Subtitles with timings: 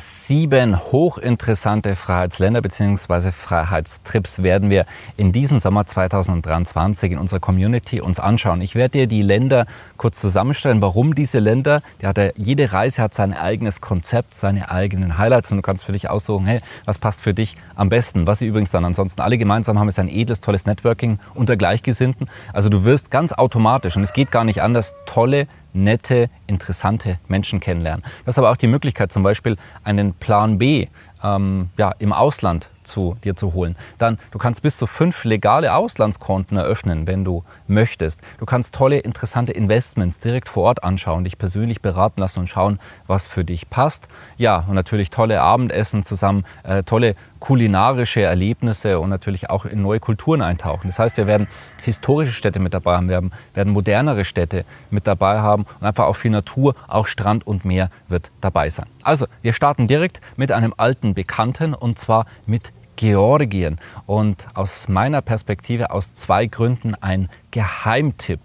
[0.00, 3.32] Sieben hochinteressante Freiheitsländer bzw.
[3.32, 4.86] Freiheitstrips werden wir
[5.18, 8.62] in diesem Sommer 2023 in unserer Community uns anschauen.
[8.62, 9.66] Ich werde dir die Länder
[9.98, 14.70] kurz zusammenstellen, warum diese Länder, die hat ja, jede Reise hat sein eigenes Konzept, seine
[14.70, 18.26] eigenen Highlights und du kannst für dich aussuchen, hey, was passt für dich am besten.
[18.26, 22.26] Was sie übrigens dann ansonsten alle gemeinsam haben, ist ein edles, tolles Networking unter Gleichgesinnten.
[22.54, 27.60] Also du wirst ganz automatisch, und es geht gar nicht anders, tolle nette, interessante Menschen
[27.60, 28.04] kennenlernen.
[28.24, 30.88] Das ist aber auch die Möglichkeit, zum Beispiel einen Plan B
[31.22, 33.76] ähm, ja, im Ausland zu dir zu holen.
[33.98, 38.20] Dann, du kannst bis zu fünf legale Auslandskonten eröffnen, wenn du möchtest.
[38.38, 42.80] Du kannst tolle, interessante Investments direkt vor Ort anschauen, dich persönlich beraten lassen und schauen,
[43.06, 44.08] was für dich passt.
[44.36, 49.98] Ja, und natürlich tolle Abendessen zusammen, äh, tolle kulinarische Erlebnisse und natürlich auch in neue
[49.98, 50.88] Kulturen eintauchen.
[50.88, 51.48] Das heißt, wir werden
[51.82, 53.22] historische Städte mit dabei haben, wir
[53.54, 57.90] werden modernere Städte mit dabei haben und einfach auch viel Natur, auch Strand und Meer
[58.08, 58.86] wird dabei sein.
[59.02, 63.78] Also, wir starten direkt mit einem alten Bekannten und zwar mit Georgien.
[64.06, 68.40] Und aus meiner Perspektive aus zwei Gründen ein Geheimtipp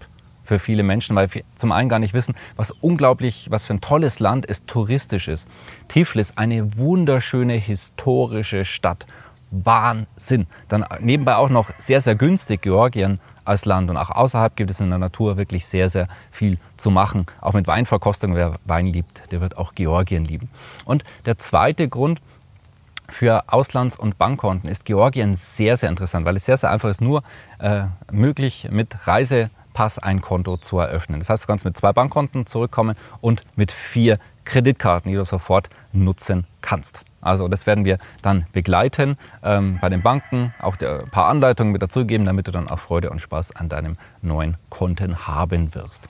[0.46, 3.82] für viele Menschen, weil wir zum einen gar nicht wissen, was unglaublich, was für ein
[3.82, 5.48] tolles Land es touristisch ist.
[5.88, 9.06] Tiflis, eine wunderschöne historische Stadt.
[9.52, 10.48] Wahnsinn.
[10.70, 13.90] Dann nebenbei auch noch sehr, sehr günstig Georgien als Land.
[13.90, 17.26] Und auch außerhalb gibt es in der Natur wirklich sehr, sehr viel zu machen.
[17.42, 20.50] Auch mit Weinverkostung, wer Wein liebt, der wird auch Georgien lieben.
[20.84, 22.20] Und der zweite Grund,
[23.18, 27.00] für Auslands- und Bankkonten ist Georgien sehr, sehr interessant, weil es sehr, sehr einfach ist,
[27.00, 27.24] nur
[27.60, 31.20] äh, möglich mit Reisepass ein Konto zu eröffnen.
[31.20, 35.70] Das heißt, du kannst mit zwei Bankkonten zurückkommen und mit vier Kreditkarten, die du sofort
[35.94, 37.04] nutzen kannst.
[37.22, 41.82] Also das werden wir dann begleiten ähm, bei den Banken, auch ein paar Anleitungen mit
[41.82, 46.10] dazugeben, damit du dann auch Freude und Spaß an deinem neuen Konten haben wirst.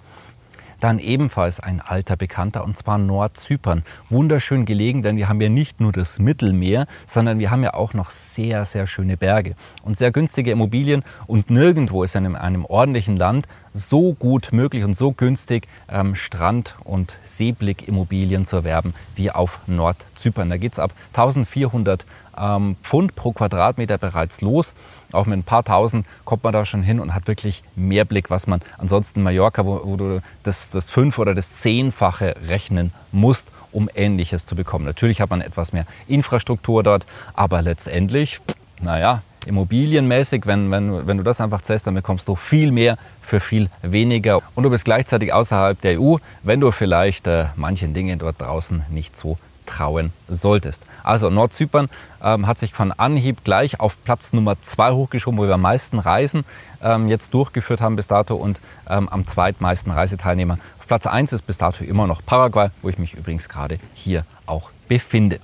[0.86, 3.82] Dann ebenfalls ein alter Bekannter und zwar Nordzypern.
[4.12, 7.96] Wunderschön gelegen, denn wir haben ja nicht nur das Mittelmeer, sondern wir haben ja auch
[7.96, 12.66] noch sehr, sehr schöne Berge und sehr günstige Immobilien und nirgendwo ist in einem, einem
[12.66, 19.30] ordentlichen Land so gut möglich und so günstig ähm, Strand- und Seeblick-Immobilien zu erwerben wie
[19.30, 20.50] auf Nordzypern.
[20.50, 22.06] Da geht es ab 1400
[22.38, 24.74] ähm, Pfund pro Quadratmeter bereits los.
[25.12, 28.30] Auch mit ein paar tausend kommt man da schon hin und hat wirklich mehr Blick,
[28.30, 32.94] was man ansonsten in Mallorca, wo, wo du das, das Fünf- oder das Zehnfache rechnen
[33.12, 34.86] musst, um Ähnliches zu bekommen.
[34.86, 38.40] Natürlich hat man etwas mehr Infrastruktur dort, aber letztendlich,
[38.82, 43.40] naja, immobilienmäßig, wenn, wenn, wenn du das einfach zählst, dann bekommst du viel mehr für
[43.40, 44.40] viel weniger.
[44.56, 48.84] Und du bist gleichzeitig außerhalb der EU, wenn du vielleicht äh, manchen Dingen dort draußen
[48.90, 50.84] nicht so trauen solltest.
[51.04, 51.90] Also Nordzypern
[52.24, 56.00] ähm, hat sich von Anhieb gleich auf Platz Nummer 2 hochgeschoben, wo wir am meisten
[56.00, 56.46] Reisen
[56.82, 60.60] ähm, jetzt durchgeführt haben bis dato und ähm, am zweitmeisten Reiseteilnehmer.
[60.80, 64.26] Auf Platz 1 ist bis dato immer noch Paraguay, wo ich mich übrigens gerade hier
[64.46, 65.40] auch befinde.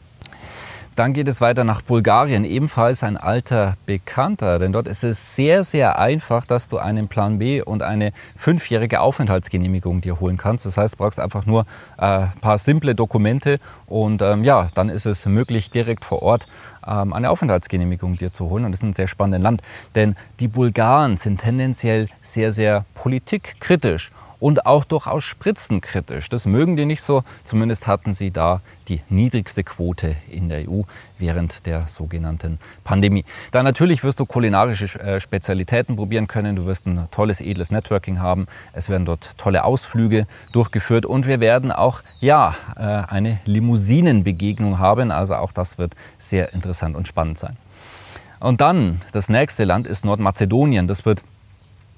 [0.96, 5.64] Dann geht es weiter nach Bulgarien, ebenfalls ein alter Bekannter, denn dort ist es sehr,
[5.64, 10.66] sehr einfach, dass du einen Plan B und eine fünfjährige Aufenthaltsgenehmigung dir holen kannst.
[10.66, 11.62] Das heißt, du brauchst einfach nur
[11.98, 16.48] äh, ein paar simple Dokumente und ähm, ja, dann ist es möglich, direkt vor Ort
[16.86, 18.66] ähm, eine Aufenthaltsgenehmigung dir zu holen.
[18.66, 19.62] Und das ist ein sehr spannendes Land,
[19.96, 26.28] denn die Bulgaren sind tendenziell sehr, sehr politikkritisch und auch durchaus spritzenkritisch.
[26.28, 27.24] Das mögen die nicht so.
[27.44, 30.82] Zumindest hatten sie da die niedrigste Quote in der EU
[31.20, 33.24] während der sogenannten Pandemie.
[33.52, 36.56] Da natürlich wirst du kulinarische äh, Spezialitäten probieren können.
[36.56, 38.48] Du wirst ein tolles, edles Networking haben.
[38.74, 45.12] Es werden dort tolle Ausflüge durchgeführt und wir werden auch ja, äh, eine Limousinenbegegnung haben.
[45.12, 47.58] Also auch das wird sehr interessant und spannend sein.
[48.40, 50.88] Und dann, das nächste Land ist Nordmazedonien.
[50.88, 51.22] Das wird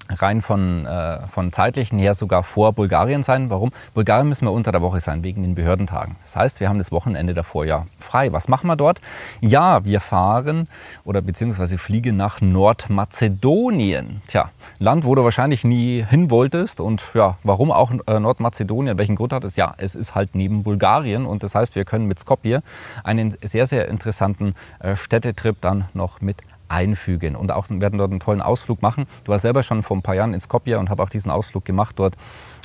[0.08, 3.50] rein von, äh, von zeitlichen her sogar vor Bulgarien sein.
[3.50, 3.72] Warum?
[3.94, 6.16] Bulgarien müssen wir unter der Woche sein, wegen den Behördentagen.
[6.22, 8.32] Das heißt, wir haben das Wochenende davor ja frei.
[8.32, 9.00] Was machen wir dort?
[9.40, 10.68] Ja, wir fahren
[11.04, 14.22] oder beziehungsweise fliegen nach Nordmazedonien.
[14.26, 16.80] Tja, Land, wo du wahrscheinlich nie hin wolltest.
[16.80, 18.98] Und ja, warum auch äh, Nordmazedonien?
[18.98, 19.56] Welchen Grund hat es?
[19.56, 21.26] Ja, es ist halt neben Bulgarien.
[21.26, 22.62] Und das heißt, wir können mit Skopje
[23.02, 26.36] einen sehr, sehr interessanten äh, Städtetrip dann noch mit
[26.74, 29.06] einfügen und auch werden dort einen tollen Ausflug machen.
[29.24, 31.64] Du warst selber schon vor ein paar Jahren in Skopje und habe auch diesen Ausflug
[31.64, 32.16] gemacht dort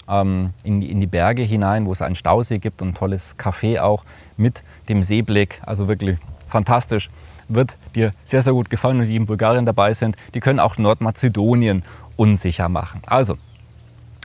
[0.09, 3.79] ähm, in, in, die Berge hinein, wo es einen Stausee gibt und ein tolles Café
[3.79, 4.03] auch
[4.37, 5.61] mit dem Seeblick.
[5.65, 6.17] Also wirklich
[6.47, 7.09] fantastisch.
[7.47, 10.77] Wird dir sehr, sehr gut gefallen und die in Bulgarien dabei sind, die können auch
[10.77, 11.83] Nordmazedonien
[12.15, 13.01] unsicher machen.
[13.07, 13.37] Also,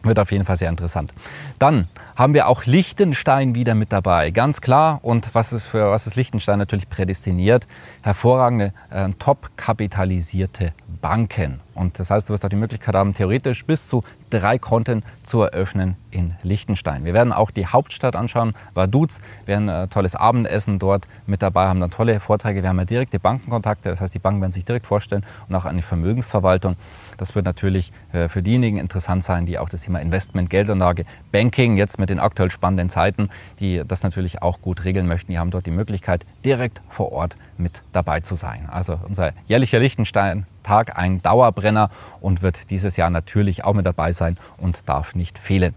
[0.04, 1.12] wird auf jeden Fall sehr interessant.
[1.58, 5.00] Dann haben wir auch Liechtenstein wieder mit dabei, ganz klar.
[5.02, 7.66] Und was ist für was ist Liechtenstein natürlich prädestiniert?
[8.02, 11.60] Hervorragende, äh, top kapitalisierte Banken.
[11.74, 15.42] Und das heißt, du wirst auch die Möglichkeit haben, theoretisch bis zu drei Konten zu
[15.42, 17.04] eröffnen in Liechtenstein.
[17.04, 21.42] Wir werden auch die Hauptstadt anschauen, Vaduz, wir werden ein äh, tolles Abendessen dort mit
[21.42, 22.62] dabei, haben dann tolle Vorträge.
[22.62, 25.64] Wir haben ja direkte Bankenkontakte, das heißt, die Banken werden sich direkt vorstellen und auch
[25.64, 26.76] eine Vermögensverwaltung.
[27.16, 31.76] Das wird natürlich äh, für diejenigen interessant sein, die auch das Thema Investment, Geldanlage, Banking
[31.76, 33.29] jetzt mit den aktuell spannenden Zeiten,
[33.61, 35.32] die das natürlich auch gut regeln möchten.
[35.32, 38.69] Die haben dort die Möglichkeit, direkt vor Ort mit dabei zu sein.
[38.70, 44.37] Also unser jährlicher Liechtenstein-Tag, ein Dauerbrenner und wird dieses Jahr natürlich auch mit dabei sein
[44.58, 45.75] und darf nicht fehlen.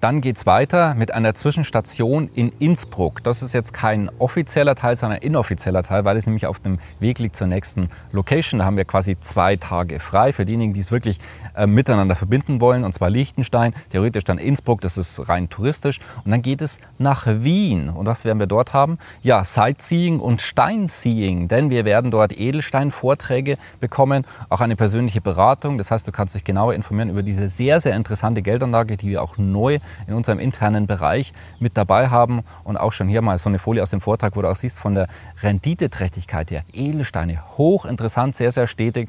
[0.00, 3.24] Dann geht es weiter mit einer Zwischenstation in Innsbruck.
[3.24, 6.78] Das ist jetzt kein offizieller Teil, sondern ein inoffizieller Teil, weil es nämlich auf dem
[7.00, 8.60] Weg liegt zur nächsten Location.
[8.60, 11.18] Da haben wir quasi zwei Tage frei für diejenigen, die es wirklich
[11.56, 12.84] äh, miteinander verbinden wollen.
[12.84, 15.98] Und zwar Liechtenstein, theoretisch dann Innsbruck, das ist rein touristisch.
[16.24, 17.88] Und dann geht es nach Wien.
[17.88, 18.98] Und was werden wir dort haben?
[19.22, 21.48] Ja, Sightseeing und Steinseeing.
[21.48, 25.76] Denn wir werden dort Edelstein-Vorträge bekommen, auch eine persönliche Beratung.
[25.76, 29.24] Das heißt, du kannst dich genauer informieren über diese sehr, sehr interessante Geldanlage, die wir
[29.24, 32.42] auch neu in unserem internen Bereich mit dabei haben.
[32.64, 34.78] Und auch schon hier mal so eine Folie aus dem Vortrag, wo du auch siehst,
[34.78, 35.08] von der
[35.42, 37.42] Renditeträchtigkeit der Edelsteine.
[37.56, 39.08] Hochinteressant, sehr, sehr stetig.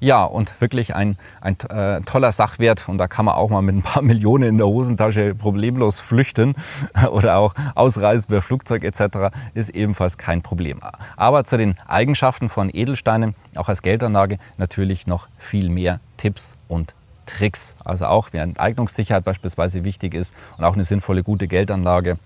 [0.00, 2.88] Ja, und wirklich ein, ein äh, toller Sachwert.
[2.88, 6.54] Und da kann man auch mal mit ein paar Millionen in der Hosentasche problemlos flüchten
[7.10, 9.34] oder auch ausreisen per Flugzeug etc.
[9.54, 10.80] ist ebenfalls kein Problem.
[11.16, 16.94] Aber zu den Eigenschaften von Edelsteinen, auch als Geldanlage, natürlich noch viel mehr Tipps und
[17.30, 17.74] Tricks.
[17.84, 22.18] Also auch während Eignungssicherheit beispielsweise wichtig ist und auch eine sinnvolle, gute Geldanlage.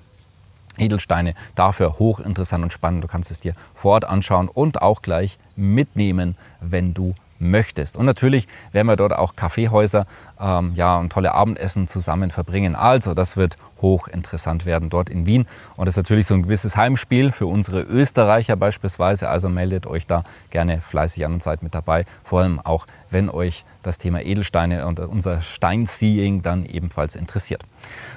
[0.76, 3.04] Edelsteine dafür hochinteressant und spannend.
[3.04, 7.14] Du kannst es dir vor Ort anschauen und auch gleich mitnehmen, wenn du
[7.44, 7.96] möchtest.
[7.96, 10.06] Und natürlich werden wir dort auch Kaffeehäuser
[10.40, 12.74] ähm, ja, und tolle Abendessen zusammen verbringen.
[12.74, 15.46] Also das wird hochinteressant werden dort in Wien.
[15.76, 19.28] Und das ist natürlich so ein gewisses Heimspiel für unsere Österreicher beispielsweise.
[19.28, 22.06] Also meldet euch da gerne fleißig an und seid mit dabei.
[22.24, 27.62] Vor allem auch, wenn euch das Thema Edelsteine und unser Steinseeing dann ebenfalls interessiert.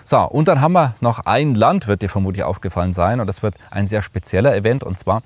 [0.06, 3.20] So, und dann haben wir noch ein Land, wird dir vermutlich aufgefallen sein.
[3.20, 4.84] Und das wird ein sehr spezieller Event.
[4.84, 5.22] Und zwar,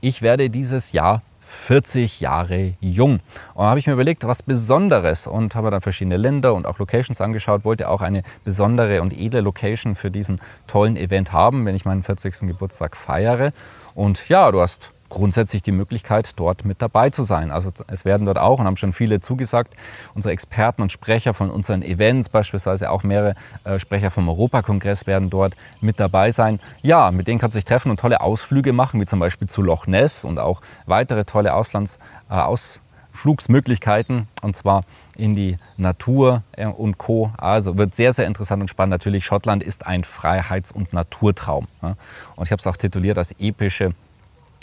[0.00, 3.20] ich werde dieses Jahr 40 Jahre jung.
[3.54, 6.78] Und da habe ich mir überlegt, was Besonderes und habe dann verschiedene Länder und auch
[6.78, 11.74] Locations angeschaut, wollte auch eine besondere und edle Location für diesen tollen Event haben, wenn
[11.74, 12.40] ich meinen 40.
[12.48, 13.52] Geburtstag feiere.
[13.94, 17.50] Und ja, du hast grundsätzlich die Möglichkeit, dort mit dabei zu sein.
[17.50, 19.74] Also es werden dort auch, und haben schon viele zugesagt,
[20.14, 23.34] unsere Experten und Sprecher von unseren Events, beispielsweise auch mehrere
[23.64, 26.60] äh, Sprecher vom Europakongress werden dort mit dabei sein.
[26.82, 29.62] Ja, mit denen kannst du dich treffen und tolle Ausflüge machen, wie zum Beispiel zu
[29.62, 31.98] Loch Ness und auch weitere tolle Auslands,
[32.30, 34.82] äh, Ausflugsmöglichkeiten, und zwar
[35.16, 37.32] in die Natur äh, und Co.
[37.36, 38.92] Also wird sehr, sehr interessant und spannend.
[38.92, 41.66] Natürlich, Schottland ist ein Freiheits- und Naturtraum.
[41.80, 43.94] Und ich habe es auch tituliert als epische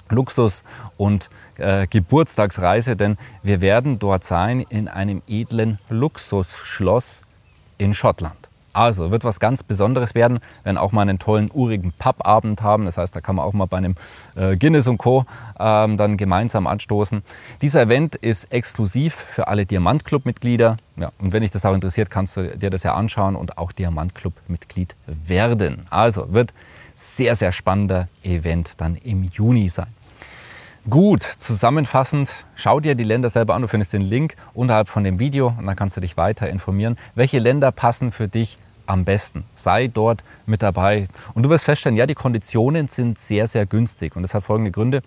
[0.09, 0.63] Luxus-
[0.97, 7.21] und äh, Geburtstagsreise, denn wir werden dort sein in einem edlen Luxusschloss
[7.77, 8.45] in Schottland.
[8.75, 12.83] Also wird was ganz Besonderes werden, werden auch mal einen tollen urigen Pubabend haben.
[12.83, 13.95] Das heißt, da kann man auch mal bei einem
[14.35, 15.25] äh, Guinness und Co.
[15.57, 17.23] Ähm, dann gemeinsam anstoßen.
[17.61, 20.75] Dieser Event ist exklusiv für alle Diamantclub-Mitglieder.
[20.97, 23.71] Ja, und wenn dich das auch interessiert, kannst du dir das ja anschauen und auch
[23.71, 25.87] Diamantclub-Mitglied werden.
[25.89, 26.53] Also wird
[26.95, 29.87] sehr, sehr spannender Event dann im Juni sein.
[30.87, 33.63] Gut, zusammenfassend, schau dir die Länder selber an.
[33.63, 36.95] Du findest den Link unterhalb von dem Video und dann kannst du dich weiter informieren,
[37.15, 39.45] welche Länder passen für dich am besten.
[39.55, 41.07] Sei dort mit dabei.
[41.33, 44.15] Und du wirst feststellen, ja, die Konditionen sind sehr, sehr günstig.
[44.15, 45.01] Und das hat folgende Gründe.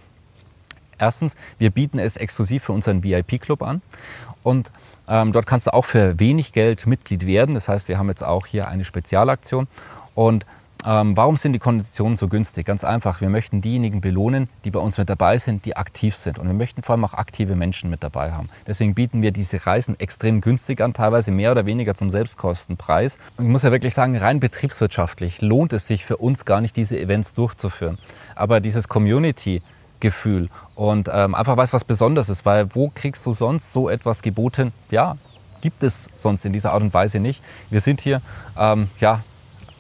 [0.99, 3.81] Erstens, wir bieten es exklusiv für unseren VIP-Club an.
[4.43, 4.73] Und
[5.07, 7.55] ähm, dort kannst du auch für wenig Geld Mitglied werden.
[7.55, 9.69] Das heißt, wir haben jetzt auch hier eine Spezialaktion.
[10.17, 10.45] Und
[10.87, 12.67] ähm, warum sind die Konditionen so günstig?
[12.67, 16.39] Ganz einfach, wir möchten diejenigen belohnen, die bei uns mit dabei sind, die aktiv sind.
[16.39, 18.49] Und wir möchten vor allem auch aktive Menschen mit dabei haben.
[18.67, 23.19] Deswegen bieten wir diese Reisen extrem günstig an, teilweise mehr oder weniger zum Selbstkostenpreis.
[23.37, 26.77] Und ich muss ja wirklich sagen, rein betriebswirtschaftlich lohnt es sich für uns gar nicht,
[26.77, 27.99] diese Events durchzuführen.
[28.37, 29.63] Aber dieses Community,
[30.01, 34.23] Gefühl und ähm, einfach was was Besonderes ist, weil wo kriegst du sonst so etwas
[34.23, 34.73] geboten?
[34.93, 35.17] Ja,
[35.61, 37.43] gibt es sonst in dieser Art und Weise nicht.
[37.71, 38.23] Wir sind hier
[38.57, 39.25] ähm, ja,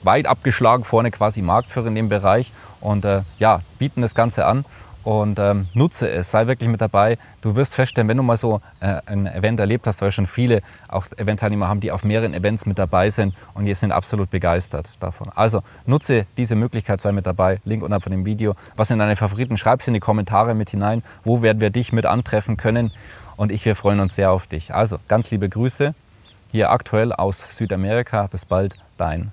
[0.03, 4.65] weit abgeschlagen, vorne quasi Marktführer in dem Bereich und äh, ja, bieten das Ganze an.
[5.09, 7.17] und ähm, nutze es, sei wirklich mit dabei.
[7.41, 10.61] Du wirst feststellen, wenn du mal so äh, ein Event erlebt hast, weil schon viele
[10.87, 14.91] auch Eventteilnehmer haben, die auf mehreren Events mit dabei sind und die sind absolut begeistert
[15.01, 15.31] davon.
[15.35, 17.59] Also nutze diese Möglichkeit, sei mit dabei.
[17.65, 18.55] Link unten von dem Video.
[18.77, 19.57] Was sind deine Favoriten?
[19.57, 21.03] Schreib sie in die Kommentare mit hinein.
[21.25, 22.93] Wo werden wir dich mit antreffen können?
[23.37, 24.75] Und ich, wir freuen uns sehr auf dich.
[24.75, 25.95] Also ganz liebe Grüße
[26.53, 28.27] hier aktuell aus Südamerika.
[28.27, 29.33] Bis bald, dein